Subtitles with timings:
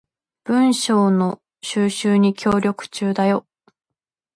[0.45, 3.45] 文章の収集に協力中だよ